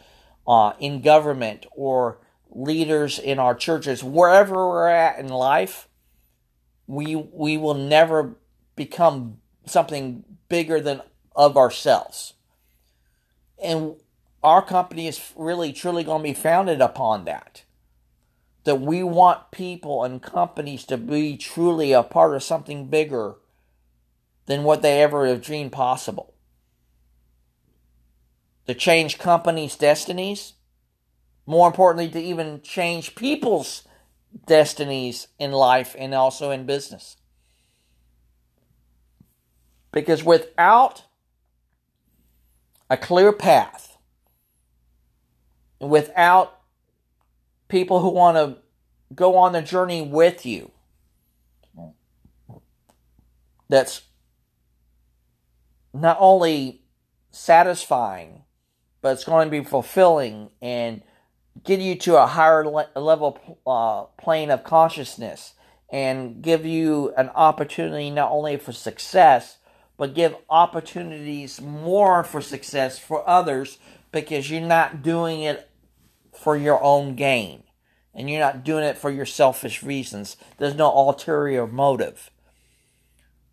uh, 0.47 0.73
in 0.79 1.01
government 1.01 1.65
or 1.71 2.19
leaders 2.55 3.19
in 3.19 3.39
our 3.39 3.53
churches, 3.53 4.03
wherever 4.03 4.55
we're 4.55 4.87
at 4.87 5.19
in 5.19 5.27
life, 5.27 5.87
we 6.87 7.15
we 7.15 7.57
will 7.57 7.73
never 7.73 8.35
become 8.75 9.37
something 9.65 10.23
bigger 10.49 10.79
than 10.79 11.01
of 11.35 11.57
ourselves. 11.57 12.33
And 13.61 13.95
our 14.43 14.61
company 14.61 15.07
is 15.07 15.33
really 15.35 15.73
truly 15.73 16.03
going 16.03 16.21
to 16.21 16.29
be 16.29 16.33
founded 16.33 16.81
upon 16.81 17.25
that 17.25 17.63
that 18.65 18.81
we 18.81 19.03
want 19.03 19.51
people 19.51 20.03
and 20.03 20.21
companies 20.21 20.83
to 20.85 20.97
be 20.97 21.37
truly 21.37 21.93
a 21.93 22.03
part 22.03 22.35
of 22.35 22.43
something 22.43 22.87
bigger 22.87 23.35
than 24.47 24.63
what 24.63 24.81
they 24.81 25.01
ever 25.01 25.25
have 25.25 25.41
dreamed 25.41 25.71
possible. 25.71 26.33
To 28.67 28.73
change 28.73 29.19
companies' 29.19 29.75
destinies, 29.75 30.53
more 31.45 31.67
importantly, 31.67 32.09
to 32.09 32.19
even 32.19 32.61
change 32.61 33.13
people's 33.13 33.83
destinies 34.47 35.27
in 35.37 35.51
life 35.51 35.95
and 35.97 36.15
also 36.15 36.49
in 36.49 36.65
business. 36.65 37.17
Because 39.95 40.25
without 40.25 41.05
a 42.89 42.97
clear 42.97 43.31
path, 43.31 43.97
without 45.79 46.59
people 47.69 48.01
who 48.01 48.09
want 48.09 48.35
to 48.35 48.57
go 49.15 49.37
on 49.37 49.53
the 49.53 49.61
journey 49.61 50.01
with 50.01 50.45
you. 50.45 50.69
That's 53.69 54.01
not 55.93 56.17
only 56.19 56.81
satisfying, 57.31 58.43
but 59.01 59.13
it's 59.13 59.23
going 59.23 59.47
to 59.47 59.51
be 59.51 59.63
fulfilling 59.63 60.49
and 60.61 61.03
get 61.63 61.79
you 61.79 61.95
to 61.95 62.17
a 62.17 62.27
higher 62.27 62.65
le- 62.67 62.89
level 62.95 63.59
uh, 63.65 64.03
plane 64.21 64.51
of 64.51 64.65
consciousness 64.65 65.53
and 65.89 66.41
give 66.41 66.65
you 66.65 67.13
an 67.17 67.29
opportunity 67.29 68.09
not 68.09 68.29
only 68.31 68.57
for 68.57 68.73
success, 68.73 69.57
but 69.97 70.13
give 70.13 70.35
opportunities 70.49 71.61
more 71.61 72.23
for 72.23 72.41
success 72.41 72.99
for 72.99 73.27
others 73.27 73.77
because 74.11 74.49
you're 74.49 74.61
not 74.61 75.01
doing 75.01 75.41
it 75.41 75.69
for 76.33 76.57
your 76.57 76.81
own 76.81 77.15
gain. 77.15 77.63
And 78.13 78.29
you're 78.29 78.39
not 78.39 78.63
doing 78.63 78.85
it 78.85 78.97
for 78.97 79.11
your 79.11 79.25
selfish 79.25 79.83
reasons. 79.83 80.37
There's 80.57 80.75
no 80.75 80.89
ulterior 80.89 81.67
motive. 81.67 82.31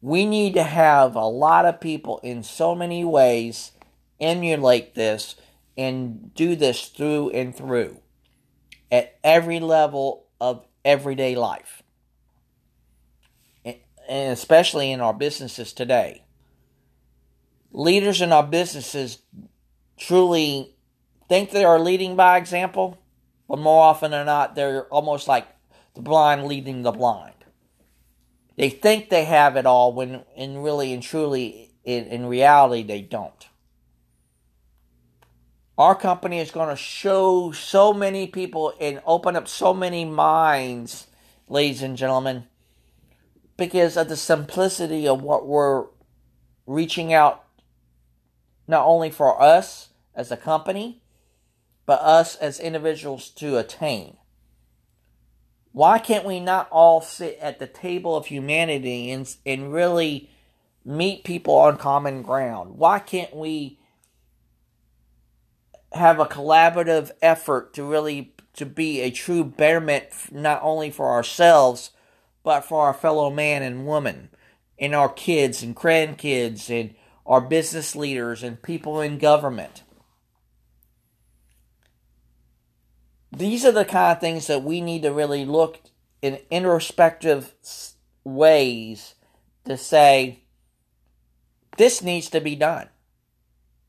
We 0.01 0.25
need 0.25 0.55
to 0.55 0.63
have 0.63 1.17
a 1.17 1.27
lot 1.27 1.65
of 1.65 1.81
people 1.81 2.21
in 2.23 2.43
so 2.43 2.75
many 2.75 3.05
ways 3.05 3.73
emulate 4.21 4.95
this 4.95 5.35
and 5.77 6.33
do 6.35 6.55
this 6.55 6.87
through 6.89 7.31
and 7.31 7.55
through 7.55 8.01
at 8.91 9.19
every 9.25 9.59
level 9.59 10.27
of 10.41 10.65
everyday 10.85 11.35
life. 11.35 11.83
And 13.65 14.33
especially 14.33 14.93
in 14.93 15.01
our 15.01 15.15
businesses 15.15 15.73
today. 15.73 16.22
Leaders 17.73 18.21
in 18.21 18.33
our 18.33 18.43
businesses 18.43 19.19
truly 19.97 20.77
think 21.29 21.51
they 21.51 21.65
are 21.65 21.81
leading 21.81 22.17
by 22.17 22.37
example, 22.37 22.99
but 23.49 23.59
more 23.59 23.83
often 23.83 24.11
than 24.11 24.27
not, 24.27 24.55
they're 24.55 24.85
almost 24.85 25.27
like 25.27 25.47
the 25.95 26.03
blind 26.03 26.45
leading 26.45 26.83
the 26.83 26.93
blind. 26.93 27.35
They 28.57 28.69
think 28.69 29.09
they 29.09 29.25
have 29.25 29.57
it 29.57 29.65
all 29.65 29.93
when, 29.95 30.23
in 30.37 30.59
really 30.59 30.93
and 30.93 31.03
truly, 31.03 31.71
in, 31.85 32.05
in 32.05 32.27
reality, 32.27 32.83
they 32.83 33.01
don't. 33.01 33.49
Our 35.79 35.95
company 35.95 36.39
is 36.39 36.51
going 36.51 36.69
to 36.69 36.77
show 36.77 37.53
so 37.53 37.95
many 37.95 38.27
people 38.27 38.75
and 38.79 39.01
open 39.07 39.37
up 39.37 39.49
so 39.49 39.73
many 39.73 40.05
minds, 40.05 41.07
ladies 41.49 41.83
and 41.83 41.97
gentlemen, 41.97 42.45
because 43.57 43.97
of 43.97 44.09
the 44.09 44.17
simplicity 44.17 45.09
of 45.09 45.23
what 45.23 45.47
we're 45.47 45.87
reaching 46.67 47.15
out 47.15 47.42
not 48.73 48.87
only 48.87 49.11
for 49.11 49.41
us 49.41 49.91
as 50.15 50.33
a 50.33 50.37
company, 50.37 51.03
but 51.85 52.01
us 52.01 52.37
as 52.37 52.59
individuals 52.59 53.29
to 53.29 53.59
attain. 53.59 54.17
Why 55.73 55.99
can't 55.99 56.25
we 56.25 56.41
not 56.41 56.69
all 56.71 57.03
sit 57.03 57.39
at 57.39 57.59
the 57.59 57.67
table 57.67 58.17
of 58.17 58.27
humanity 58.27 59.11
and, 59.11 59.29
and 59.45 59.75
really 59.75 60.31
meet 60.87 61.23
people 61.23 61.55
on 61.55 61.77
common 61.77 62.23
ground? 62.23 62.79
Why 62.79 62.99
can't 62.99 63.37
we 63.37 63.79
have 65.93 66.19
a 66.19 66.25
collaborative 66.25 67.11
effort 67.21 67.75
to 67.75 67.85
really 67.85 68.35
to 68.55 68.65
be 68.65 69.03
a 69.03 69.11
true 69.11 69.45
betterment 69.45 70.07
not 70.31 70.61
only 70.63 70.91
for 70.91 71.11
ourselves 71.11 71.91
but 72.43 72.63
for 72.63 72.87
our 72.87 72.95
fellow 72.95 73.31
man 73.31 73.63
and 73.63 73.87
woman 73.87 74.31
and 74.79 74.95
our 74.95 75.11
kids 75.11 75.63
and 75.63 75.77
grandkids 75.77 76.71
and 76.71 76.95
our 77.27 77.41
business 77.41 77.95
leaders 77.95 78.43
and 78.43 78.63
people 78.63 79.01
in 79.01 79.19
government 79.19 79.83
these 83.33 83.65
are 83.65 83.73
the 83.73 83.85
kind 83.85 84.13
of 84.13 84.21
things 84.21 84.47
that 84.47 84.63
we 84.63 84.81
need 84.81 85.03
to 85.03 85.13
really 85.13 85.45
look 85.45 85.81
in 86.21 86.39
introspective 86.51 87.55
ways 88.25 89.15
to 89.65 89.77
say, 89.77 90.45
this 91.79 92.03
needs 92.03 92.29
to 92.31 92.41
be 92.41 92.55
done. 92.55 92.89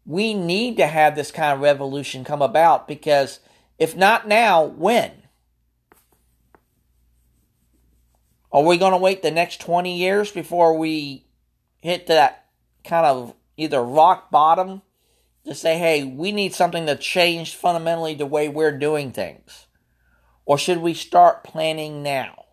We 0.06 0.34
need 0.34 0.78
to 0.78 0.88
have 0.88 1.16
this 1.16 1.32
kind 1.32 1.54
of 1.54 1.60
revolution 1.60 2.24
come 2.24 2.42
about 2.42 2.88
because 2.88 3.40
if 3.78 3.96
not 3.96 4.28
now, 4.28 4.64
when? 4.64 5.12
Are 8.52 8.64
we 8.64 8.78
going 8.78 8.92
to 8.92 8.98
wait 8.98 9.22
the 9.22 9.32
next 9.32 9.62
20 9.62 9.98
years 9.98 10.32
before 10.32 10.78
we 10.78 11.26
hit 11.82 12.08
that 12.08 12.43
kind 12.84 13.06
of 13.06 13.34
either 13.58 13.82
rock 13.82 14.32
bottom 14.32 14.82
to 15.46 15.54
say, 15.54 15.78
hey, 15.78 16.04
we 16.04 16.32
need 16.32 16.54
something 16.54 16.86
to 16.86 16.96
change 16.96 17.56
fundamentally 17.56 18.16
the 18.16 18.26
way 18.26 18.48
we're 18.48 18.78
doing 18.78 19.12
things? 19.12 19.68
Or 20.46 20.58
should 20.58 20.80
we 20.80 20.94
start 20.94 21.44
planning 21.44 22.04
now 22.04 22.46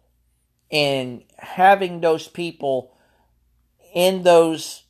and 0.70 1.22
having 1.38 2.00
those 2.00 2.28
people 2.28 2.96
in 3.94 4.22
those 4.22 4.84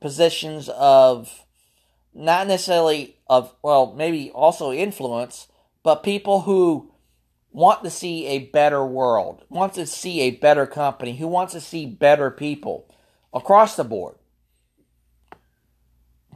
positions 0.00 0.68
of 0.70 1.44
not 2.12 2.48
necessarily 2.48 3.16
of, 3.28 3.54
well, 3.62 3.94
maybe 3.94 4.30
also 4.30 4.72
influence, 4.72 5.46
but 5.82 6.02
people 6.02 6.42
who 6.42 6.92
want 7.52 7.82
to 7.84 7.90
see 7.90 8.26
a 8.26 8.38
better 8.38 8.84
world, 8.84 9.44
want 9.48 9.74
to 9.74 9.86
see 9.86 10.22
a 10.22 10.30
better 10.30 10.66
company, 10.66 11.16
who 11.16 11.28
wants 11.28 11.52
to 11.52 11.60
see 11.60 11.86
better 11.86 12.30
people 12.30 12.92
across 13.32 13.76
the 13.76 13.84
board. 13.84 14.16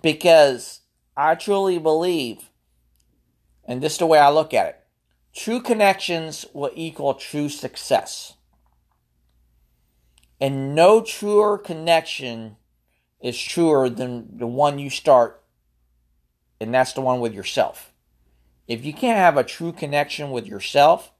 Because 0.04 0.80
I 1.16 1.34
truly 1.34 1.78
believe, 1.78 2.50
and 3.64 3.80
this 3.80 3.94
is 3.94 3.98
the 4.00 4.06
way 4.06 4.18
I 4.18 4.28
look 4.28 4.52
at 4.52 4.66
it, 4.66 4.80
true 5.34 5.62
connections 5.62 6.44
will 6.52 6.70
equal 6.74 7.14
true 7.14 7.48
success. 7.48 8.34
And 10.38 10.74
no 10.74 11.00
truer 11.00 11.56
connection 11.56 12.56
is 13.22 13.40
truer 13.40 13.88
than 13.88 14.36
the 14.36 14.46
one 14.46 14.78
you 14.78 14.90
start, 14.90 15.42
and 16.60 16.74
that's 16.74 16.92
the 16.92 17.00
one 17.00 17.20
with 17.20 17.32
yourself. 17.32 17.90
If 18.68 18.84
you 18.84 18.92
can't 18.92 19.16
have 19.16 19.38
a 19.38 19.42
true 19.42 19.72
connection 19.72 20.30
with 20.30 20.46
yourself, 20.46 21.12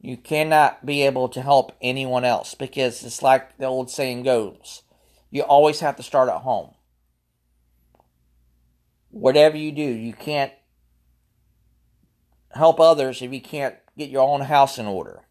you 0.00 0.16
cannot 0.16 0.84
be 0.84 1.02
able 1.02 1.28
to 1.28 1.42
help 1.42 1.76
anyone 1.80 2.24
else 2.24 2.56
because 2.56 3.04
it's 3.04 3.22
like 3.22 3.56
the 3.58 3.66
old 3.66 3.88
saying 3.88 4.24
goes 4.24 4.82
you 5.30 5.42
always 5.42 5.78
have 5.78 5.94
to 5.96 6.02
start 6.02 6.28
at 6.28 6.42
home. 6.42 6.74
Whatever 9.14 9.56
you 9.56 9.70
do, 9.70 9.82
you 9.82 10.12
can't 10.12 10.52
help 12.52 12.80
others 12.80 13.22
if 13.22 13.32
you 13.32 13.40
can't 13.40 13.76
get 13.96 14.10
your 14.10 14.28
own 14.28 14.40
house 14.40 14.76
in 14.76 14.86
order. 14.86 15.22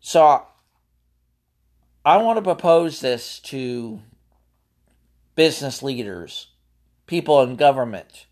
So 0.00 0.44
I 2.04 2.16
want 2.16 2.38
to 2.38 2.42
propose 2.42 3.00
this 3.00 3.38
to 3.44 4.02
business 5.36 5.84
leaders, 5.84 6.48
people 7.06 7.40
in 7.42 7.54
government, 7.54 8.26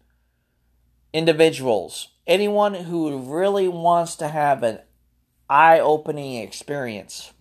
individuals, 1.12 2.08
anyone 2.26 2.74
who 2.74 3.16
really 3.32 3.68
wants 3.68 4.16
to 4.16 4.26
have 4.26 4.64
an 4.64 4.80
eye 5.48 5.78
opening 5.78 6.42
experience. 6.42 7.32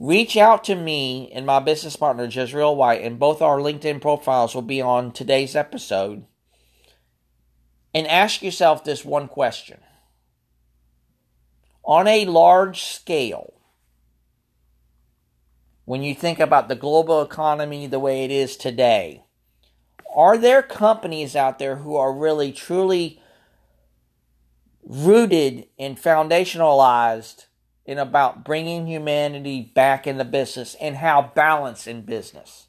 Reach 0.00 0.36
out 0.36 0.62
to 0.64 0.76
me 0.76 1.28
and 1.34 1.44
my 1.44 1.58
business 1.58 1.96
partner, 1.96 2.26
Jezrel 2.26 2.76
White, 2.76 3.02
and 3.02 3.18
both 3.18 3.42
our 3.42 3.58
LinkedIn 3.58 4.00
profiles 4.00 4.54
will 4.54 4.62
be 4.62 4.80
on 4.80 5.10
today's 5.10 5.56
episode. 5.56 6.24
And 7.92 8.06
ask 8.06 8.40
yourself 8.40 8.84
this 8.84 9.04
one 9.04 9.26
question. 9.26 9.80
On 11.82 12.06
a 12.06 12.26
large 12.26 12.82
scale, 12.82 13.54
when 15.84 16.02
you 16.02 16.14
think 16.14 16.38
about 16.38 16.68
the 16.68 16.76
global 16.76 17.20
economy 17.20 17.88
the 17.88 17.98
way 17.98 18.24
it 18.24 18.30
is 18.30 18.56
today, 18.56 19.24
are 20.14 20.38
there 20.38 20.62
companies 20.62 21.34
out 21.34 21.58
there 21.58 21.76
who 21.76 21.96
are 21.96 22.12
really 22.12 22.52
truly 22.52 23.20
rooted 24.84 25.66
and 25.76 26.00
foundationalized 26.00 27.47
in 27.88 27.96
about 27.98 28.44
bringing 28.44 28.86
humanity 28.86 29.62
back 29.74 30.06
into 30.06 30.22
business 30.22 30.76
and 30.78 30.96
how 30.96 31.32
balance 31.34 31.86
in 31.86 32.02
business? 32.02 32.66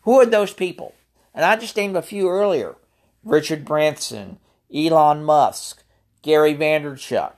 Who 0.00 0.18
are 0.18 0.24
those 0.24 0.54
people? 0.54 0.94
And 1.34 1.44
I 1.44 1.56
just 1.56 1.76
named 1.76 1.94
a 1.94 2.00
few 2.00 2.30
earlier 2.30 2.76
Richard 3.22 3.66
Branson, 3.66 4.38
Elon 4.74 5.24
Musk, 5.24 5.84
Gary 6.22 6.54
Vaynerchuk. 6.54 7.34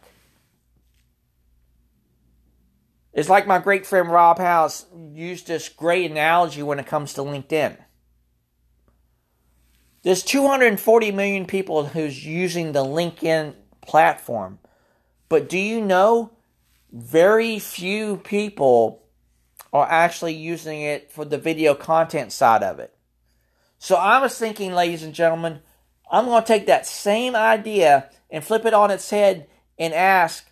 It's 3.12 3.28
like 3.28 3.48
my 3.48 3.58
great 3.58 3.84
friend 3.84 4.08
Rob 4.08 4.38
House 4.38 4.86
used 5.12 5.48
this 5.48 5.68
great 5.68 6.08
analogy 6.08 6.62
when 6.62 6.78
it 6.78 6.86
comes 6.86 7.14
to 7.14 7.22
LinkedIn. 7.22 7.76
There's 10.04 10.22
240 10.22 11.10
million 11.10 11.46
people 11.46 11.86
who's 11.86 12.24
using 12.24 12.70
the 12.70 12.84
LinkedIn 12.84 13.54
platform. 13.80 14.60
But 15.28 15.48
do 15.48 15.58
you 15.58 15.80
know 15.80 16.33
very 16.94 17.58
few 17.58 18.18
people 18.18 19.02
are 19.72 19.90
actually 19.90 20.34
using 20.34 20.80
it 20.80 21.10
for 21.10 21.24
the 21.24 21.36
video 21.36 21.74
content 21.74 22.30
side 22.30 22.62
of 22.62 22.78
it? 22.78 22.94
So 23.78 23.96
I 23.96 24.20
was 24.20 24.38
thinking, 24.38 24.72
ladies 24.72 25.02
and 25.02 25.12
gentlemen, 25.12 25.60
I'm 26.10 26.26
going 26.26 26.40
to 26.40 26.46
take 26.46 26.66
that 26.66 26.86
same 26.86 27.34
idea 27.34 28.10
and 28.30 28.44
flip 28.44 28.64
it 28.64 28.72
on 28.72 28.92
its 28.92 29.10
head 29.10 29.48
and 29.76 29.92
ask 29.92 30.48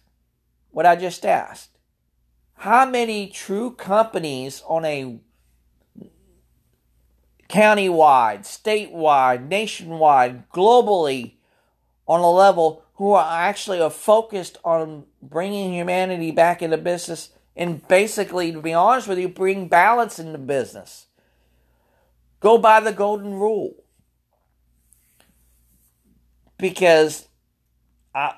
what 0.71 0.85
I 0.85 0.97
just 0.97 1.25
asked 1.25 1.71
how 2.57 2.87
many 2.87 3.29
true 3.29 3.71
companies 3.73 4.63
on 4.67 4.85
a 4.85 5.21
countywide, 7.49 8.41
statewide, 8.41 9.49
nationwide, 9.49 10.49
globally 10.51 11.35
on 12.09 12.21
a 12.21 12.31
level 12.31 12.85
who 13.03 13.15
are 13.15 13.49
actually 13.49 13.81
are 13.81 13.91
focused 13.91 14.59
on 14.62 15.03
bringing 15.21 15.73
humanity 15.73 16.31
back 16.31 16.62
into 16.62 16.79
business 16.79 17.31
and 17.57 17.88
basically, 17.88 18.53
to 18.53 18.62
be 18.62 18.73
honest 18.73 19.09
with 19.09 19.19
you, 19.19 19.29
bring 19.29 19.67
balance 19.67 20.21
into 20.21 20.38
business. 20.38 21.07
Go 22.38 22.59
by 22.59 22.79
the 22.79 22.93
golden 22.93 23.35
rule. 23.35 23.75
Because 26.59 27.27
I 28.15 28.35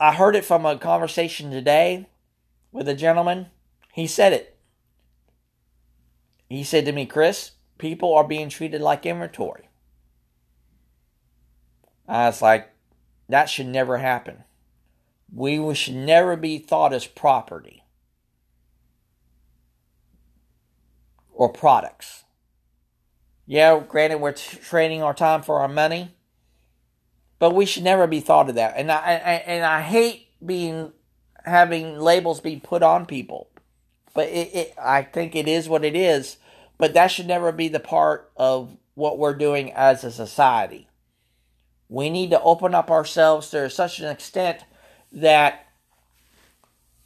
I 0.00 0.12
heard 0.12 0.34
it 0.34 0.44
from 0.44 0.66
a 0.66 0.76
conversation 0.76 1.52
today 1.52 2.08
with 2.72 2.88
a 2.88 2.96
gentleman. 2.96 3.46
He 3.92 4.08
said 4.08 4.32
it. 4.32 4.58
He 6.48 6.64
said 6.64 6.84
to 6.86 6.90
me, 6.90 7.06
Chris, 7.06 7.52
people 7.78 8.12
are 8.14 8.26
being 8.26 8.48
treated 8.48 8.80
like 8.80 9.06
inventory. 9.06 9.68
I 12.08 12.26
was 12.26 12.42
like, 12.42 12.72
that 13.28 13.46
should 13.50 13.66
never 13.66 13.98
happen. 13.98 14.44
We 15.32 15.74
should 15.74 15.94
never 15.94 16.36
be 16.36 16.58
thought 16.58 16.92
as 16.92 17.06
property 17.06 17.84
or 21.32 21.48
products. 21.48 22.24
Yeah, 23.46 23.82
granted, 23.86 24.18
we're 24.18 24.32
trading 24.32 25.02
our 25.02 25.14
time 25.14 25.42
for 25.42 25.60
our 25.60 25.68
money, 25.68 26.14
but 27.38 27.54
we 27.54 27.64
should 27.64 27.84
never 27.84 28.06
be 28.06 28.20
thought 28.20 28.48
of 28.48 28.56
that. 28.56 28.74
And 28.76 28.90
I, 28.90 28.96
I 28.96 29.32
and 29.46 29.64
I 29.64 29.80
hate 29.80 30.28
being 30.44 30.92
having 31.44 31.98
labels 31.98 32.40
be 32.40 32.56
put 32.56 32.82
on 32.82 33.06
people. 33.06 33.48
But 34.14 34.28
it, 34.28 34.54
it, 34.54 34.74
I 34.82 35.02
think 35.02 35.36
it 35.36 35.48
is 35.48 35.68
what 35.68 35.84
it 35.84 35.94
is. 35.94 36.38
But 36.76 36.94
that 36.94 37.08
should 37.08 37.26
never 37.26 37.52
be 37.52 37.68
the 37.68 37.80
part 37.80 38.30
of 38.36 38.76
what 38.94 39.18
we're 39.18 39.34
doing 39.34 39.72
as 39.72 40.04
a 40.04 40.10
society. 40.10 40.87
We 41.88 42.10
need 42.10 42.30
to 42.30 42.40
open 42.42 42.74
up 42.74 42.90
ourselves 42.90 43.50
to 43.50 43.70
such 43.70 43.98
an 44.00 44.08
extent 44.08 44.64
that 45.12 45.66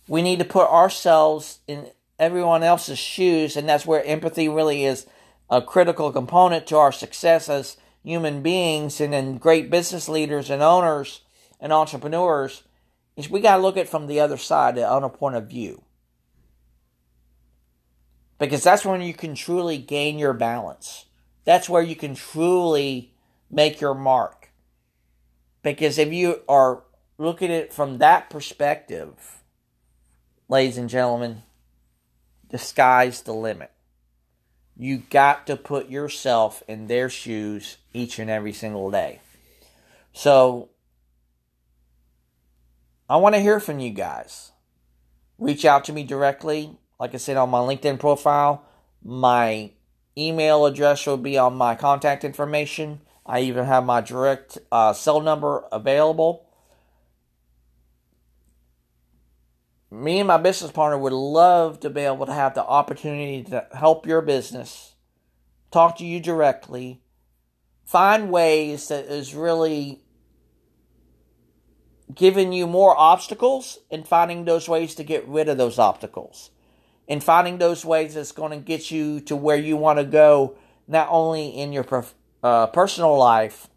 we 0.09 0.23
need 0.23 0.41
to 0.41 0.45
put 0.45 0.69
ourselves 0.69 1.61
in 1.69 1.89
everyone 2.19 2.63
else's 2.63 2.99
shoes, 2.99 3.57
and 3.57 3.69
that's 3.69 3.87
where 3.87 4.05
empathy 4.05 4.49
really 4.49 4.85
is 4.85 5.07
a 5.49 5.63
critical 5.63 6.11
component 6.13 6.67
to 6.67 6.77
our 6.77 6.93
success 6.93 7.49
as 7.49 7.77
human 8.03 8.43
beings 8.43 9.01
and 9.01 9.15
in 9.15 9.39
great 9.39 9.71
business 9.71 10.09
leaders 10.09 10.51
and 10.51 10.63
owners 10.63 11.21
and 11.61 11.73
entrepreneurs 11.73 12.63
is 13.17 13.31
we 13.31 13.41
got 13.41 13.57
to 13.57 13.63
look 13.63 13.77
at 13.77 13.83
it 13.83 13.89
from 13.89 14.07
the 14.07 14.19
other 14.19 14.37
side, 14.37 14.75
the 14.75 14.89
other 14.89 15.09
point 15.09 15.37
of 15.37 15.49
view. 15.49 15.83
Because 18.39 18.65
that's 18.65 18.85
when 18.85 19.03
you 19.03 19.15
can 19.15 19.35
truly 19.35 19.79
gain 19.79 20.19
your 20.19 20.33
balance. 20.33 21.07
That's 21.45 21.69
where 21.69 21.83
you 21.83 21.95
can 21.95 22.15
truly 22.15 23.15
make 23.51 23.81
your 23.81 23.95
mark. 23.95 24.42
Because 25.63 25.99
if 25.99 26.13
you 26.13 26.43
are 26.49 26.83
looking 27.19 27.51
at 27.51 27.65
it 27.65 27.73
from 27.73 27.99
that 27.99 28.31
perspective, 28.31 29.43
ladies 30.49 30.77
and 30.77 30.89
gentlemen, 30.89 31.43
the 32.51 32.59
sky's 32.59 33.23
the 33.23 33.33
limit. 33.33 33.71
You 34.77 34.99
got 35.11 35.47
to 35.47 35.57
put 35.57 35.89
yourself 35.89 36.63
in 36.67 36.87
their 36.87 37.09
shoes 37.09 37.77
each 37.93 38.19
and 38.19 38.31
every 38.31 38.53
single 38.53 38.91
day. 38.91 39.21
So 40.13 40.71
I 43.09 43.17
want 43.17 43.35
to 43.35 43.41
hear 43.41 43.61
from 43.61 43.79
you 43.79 43.91
guys. 43.91 44.53
Reach 45.39 45.65
out 45.65 45.85
to 45.85 45.93
me 45.93 46.03
directly. 46.03 46.79
Like 46.99 47.15
I 47.15 47.19
said 47.19 47.37
on 47.37 47.51
my 47.51 47.59
LinkedIn 47.59 47.99
profile, 47.99 48.65
my 49.03 49.71
email 50.17 50.67
address 50.67 51.07
will 51.07 51.17
be 51.17 51.39
on 51.39 51.55
my 51.55 51.75
contact 51.75 52.25
information. 52.25 53.01
I 53.25 53.41
even 53.41 53.65
have 53.67 53.85
my 53.85 54.01
direct 54.01 54.59
uh, 54.71 54.93
cell 54.93 55.21
number 55.21 55.65
available. 55.71 56.47
Me 59.91 60.21
and 60.21 60.29
my 60.29 60.39
business 60.39 60.73
partner 60.73 60.99
would 60.99 61.13
love 61.13 61.79
to 61.81 61.91
be 61.91 62.01
able 62.01 62.27
to 62.27 62.33
have 62.33 62.55
the 62.55 62.65
opportunity 62.65 63.43
to 63.45 63.67
help 63.73 64.07
your 64.07 64.23
business, 64.23 64.95
talk 65.71 65.99
to 65.99 66.05
you 66.05 66.19
directly, 66.19 67.03
find 67.85 68.31
ways 68.31 68.89
that 68.89 69.05
is 69.05 69.35
really 69.35 70.03
giving 72.15 72.53
you 72.53 72.67
more 72.67 72.99
obstacles 72.99 73.79
and 73.91 74.07
finding 74.07 74.45
those 74.45 74.69
ways 74.69 74.95
to 74.95 75.05
get 75.05 75.27
rid 75.29 75.49
of 75.49 75.59
those 75.59 75.79
obstacles 75.79 76.51
and 77.09 77.23
finding 77.23 77.59
those 77.59 77.85
ways 77.85 78.15
that's 78.15 78.33
going 78.33 78.51
to 78.51 78.57
get 78.57 78.91
you 78.91 79.21
to 79.21 79.37
where 79.37 79.57
you 79.57 79.77
want 79.77 79.99
to 79.99 80.05
go 80.05 80.57
not 80.89 81.09
only 81.11 81.49
in 81.49 81.73
your 81.73 81.85
uh, 82.43 82.67
personal 82.69 83.17
life 83.17 83.69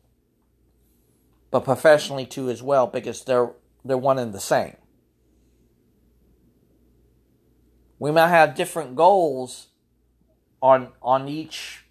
but 1.51 1.63
professionally 1.63 2.25
too 2.25 2.49
as 2.49 2.61
well 2.61 2.87
because 2.87 3.23
they're 3.23 3.51
they're 3.83 3.97
one 3.97 4.19
and 4.19 4.33
the 4.33 4.39
same 4.39 4.75
we 7.99 8.11
might 8.11 8.29
have 8.29 8.55
different 8.55 8.95
goals 8.95 9.67
on 10.61 10.89
on 11.01 11.27
each 11.27 11.85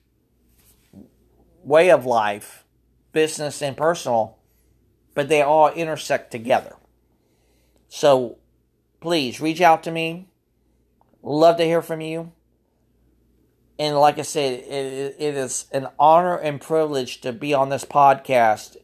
way 1.62 1.90
of 1.90 2.04
life 2.04 2.64
business 3.12 3.62
and 3.62 3.76
personal 3.76 4.38
but 5.14 5.28
they 5.28 5.40
all 5.40 5.70
intersect 5.70 6.30
together. 6.30 6.76
So 7.88 8.38
please 9.00 9.40
reach 9.40 9.60
out 9.60 9.82
to 9.84 9.90
me. 9.90 10.28
Love 11.22 11.56
to 11.56 11.64
hear 11.64 11.80
from 11.80 12.00
you. 12.00 12.32
And 13.78 13.96
like 13.96 14.18
I 14.18 14.22
said, 14.22 14.60
it, 14.60 15.16
it 15.18 15.34
is 15.34 15.66
an 15.72 15.88
honor 15.98 16.36
and 16.36 16.60
privilege 16.60 17.20
to 17.22 17.32
be 17.32 17.52
on 17.54 17.70
this 17.70 17.84
podcast. 17.84 18.76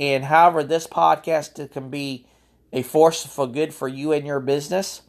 And 0.00 0.24
however, 0.24 0.64
this 0.64 0.86
podcast 0.86 1.70
can 1.72 1.90
be 1.90 2.26
a 2.72 2.82
force 2.82 3.24
for 3.24 3.46
good 3.46 3.74
for 3.74 3.88
you 3.88 4.12
and 4.12 4.26
your 4.26 4.40
business, 4.40 5.02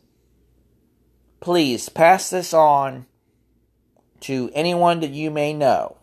please 1.39 1.89
pass 1.89 2.29
this 2.29 2.53
on 2.53 3.05
to 4.21 4.51
anyone 4.53 4.99
that 4.99 5.11
you 5.11 5.31
may 5.31 5.53
know 5.53 5.97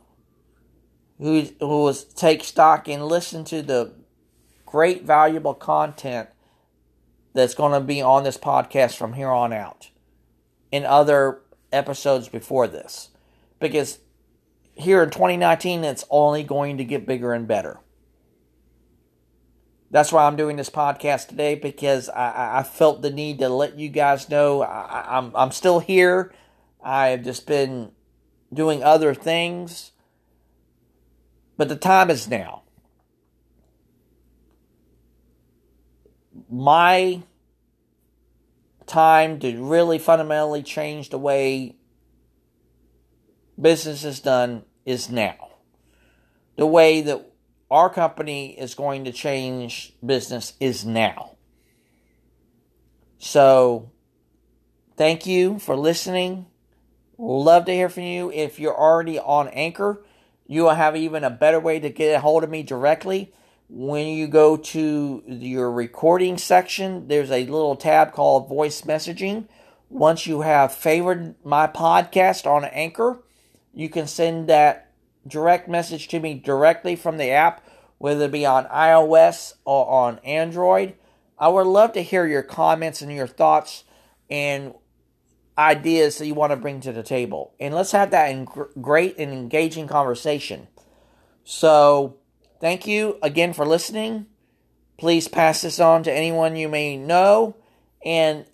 who 1.18 1.42
who 1.60 1.66
will 1.66 1.94
take 1.94 2.44
stock 2.44 2.88
and 2.88 3.06
listen 3.06 3.44
to 3.44 3.62
the 3.62 3.92
great 4.66 5.04
valuable 5.04 5.54
content 5.54 6.28
that's 7.34 7.54
going 7.54 7.72
to 7.72 7.80
be 7.80 8.02
on 8.02 8.24
this 8.24 8.36
podcast 8.36 8.96
from 8.96 9.14
here 9.14 9.30
on 9.30 9.52
out 9.52 9.90
in 10.70 10.84
other 10.84 11.40
episodes 11.72 12.28
before 12.28 12.66
this. 12.66 13.10
Because 13.60 13.98
here 14.74 15.02
in 15.02 15.10
2019 15.10 15.84
it's 15.84 16.04
only 16.10 16.42
going 16.42 16.78
to 16.78 16.84
get 16.84 17.06
bigger 17.06 17.32
and 17.32 17.48
better. 17.48 17.80
That's 19.90 20.12
why 20.12 20.26
i'm 20.26 20.36
doing 20.36 20.56
this 20.56 20.70
podcast 20.70 21.28
today 21.28 21.54
because 21.54 22.08
i, 22.10 22.58
I 22.58 22.62
felt 22.62 23.00
the 23.00 23.10
need 23.10 23.38
to 23.38 23.48
let 23.48 23.78
you 23.78 23.88
guys 23.88 24.28
know. 24.28 24.62
I, 24.62 25.18
I'm, 25.18 25.32
I'm 25.34 25.50
still 25.50 25.80
here. 25.80 26.32
I've 26.82 27.24
just 27.24 27.46
been 27.46 27.92
doing 28.52 28.82
other 28.82 29.14
things. 29.14 29.92
But 31.56 31.68
the 31.68 31.76
time 31.76 32.08
is 32.08 32.28
now. 32.28 32.62
My 36.48 37.22
time 38.88 39.38
to 39.40 39.62
really 39.62 39.98
fundamentally 39.98 40.62
change 40.62 41.10
the 41.10 41.18
way 41.18 41.76
business 43.60 44.04
is 44.04 44.20
done 44.20 44.64
is 44.84 45.10
now. 45.10 45.36
The 46.56 46.66
way 46.66 47.02
that 47.02 47.32
our 47.70 47.90
company 47.90 48.58
is 48.58 48.74
going 48.74 49.04
to 49.04 49.12
change 49.12 49.92
business 50.04 50.54
is 50.58 50.84
now. 50.84 51.36
So, 53.18 53.90
thank 54.96 55.26
you 55.26 55.58
for 55.58 55.76
listening. 55.76 56.46
Love 57.18 57.64
to 57.66 57.72
hear 57.72 57.88
from 57.88 58.04
you. 58.04 58.30
If 58.30 58.58
you're 58.58 58.76
already 58.76 59.18
on 59.18 59.48
Anchor, 59.48 60.04
you 60.46 60.62
will 60.62 60.74
have 60.74 60.96
even 60.96 61.24
a 61.24 61.30
better 61.30 61.60
way 61.60 61.80
to 61.80 61.90
get 61.90 62.14
a 62.14 62.20
hold 62.20 62.44
of 62.44 62.50
me 62.50 62.62
directly. 62.62 63.32
When 63.70 64.06
you 64.06 64.28
go 64.28 64.56
to 64.56 65.22
your 65.26 65.70
recording 65.70 66.38
section, 66.38 67.06
there's 67.08 67.30
a 67.30 67.44
little 67.44 67.76
tab 67.76 68.12
called 68.12 68.48
voice 68.48 68.80
messaging. 68.82 69.46
Once 69.90 70.26
you 70.26 70.40
have 70.40 70.72
favored 70.72 71.34
my 71.44 71.66
podcast 71.66 72.46
on 72.46 72.64
Anchor, 72.64 73.22
you 73.74 73.90
can 73.90 74.06
send 74.06 74.48
that 74.48 74.90
direct 75.26 75.68
message 75.68 76.08
to 76.08 76.18
me 76.18 76.32
directly 76.34 76.96
from 76.96 77.18
the 77.18 77.28
app, 77.28 77.62
whether 77.98 78.24
it 78.24 78.32
be 78.32 78.46
on 78.46 78.64
iOS 78.66 79.52
or 79.66 79.86
on 79.86 80.18
Android. 80.20 80.94
I 81.38 81.48
would 81.48 81.66
love 81.66 81.92
to 81.92 82.02
hear 82.02 82.26
your 82.26 82.42
comments 82.42 83.02
and 83.02 83.12
your 83.12 83.26
thoughts 83.26 83.84
and 84.30 84.72
ideas 85.58 86.16
that 86.16 86.26
you 86.26 86.34
want 86.34 86.52
to 86.52 86.56
bring 86.56 86.80
to 86.80 86.92
the 86.92 87.02
table. 87.02 87.52
And 87.60 87.74
let's 87.74 87.92
have 87.92 88.12
that 88.12 88.46
great 88.80 89.18
and 89.18 89.30
engaging 89.30 89.88
conversation. 89.88 90.68
So, 91.44 92.17
thank 92.60 92.86
you 92.86 93.18
again 93.22 93.52
for 93.52 93.66
listening. 93.66 94.26
Please 94.98 95.28
pass 95.28 95.62
this 95.62 95.78
on 95.78 96.02
to 96.02 96.12
anyone 96.12 96.56
you 96.56 96.68
may 96.68 96.96
know. 96.96 97.56
And 98.04 98.44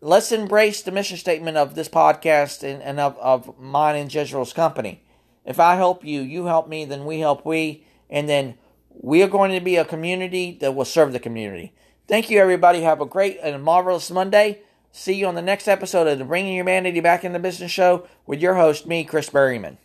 let's 0.00 0.32
embrace 0.32 0.82
the 0.82 0.92
mission 0.92 1.16
statement 1.16 1.56
of 1.56 1.74
this 1.74 1.88
podcast 1.88 2.62
and, 2.62 2.82
and 2.82 3.00
of, 3.00 3.18
of 3.18 3.58
mine 3.58 3.96
and 3.96 4.12
Jezrel's 4.12 4.52
company. 4.52 5.02
If 5.44 5.58
I 5.58 5.76
help 5.76 6.04
you, 6.04 6.20
you 6.20 6.46
help 6.46 6.68
me, 6.68 6.84
then 6.84 7.04
we 7.04 7.20
help 7.20 7.44
we. 7.46 7.84
And 8.08 8.28
then 8.28 8.56
we 8.90 9.22
are 9.22 9.28
going 9.28 9.52
to 9.52 9.60
be 9.60 9.76
a 9.76 9.84
community 9.84 10.58
that 10.60 10.74
will 10.74 10.84
serve 10.84 11.12
the 11.12 11.18
community. 11.18 11.72
Thank 12.08 12.28
you, 12.28 12.38
everybody. 12.40 12.82
Have 12.82 13.00
a 13.00 13.06
great 13.06 13.38
and 13.42 13.62
marvelous 13.62 14.10
Monday. 14.10 14.62
See 14.92 15.14
you 15.14 15.26
on 15.26 15.36
the 15.36 15.42
next 15.42 15.68
episode 15.68 16.08
of 16.08 16.18
the 16.18 16.24
Bringing 16.24 16.54
Humanity 16.54 17.00
Back 17.00 17.24
in 17.24 17.32
the 17.32 17.38
Business 17.38 17.70
Show 17.70 18.08
with 18.26 18.40
your 18.40 18.56
host, 18.56 18.86
me, 18.86 19.04
Chris 19.04 19.30
Berryman. 19.30 19.76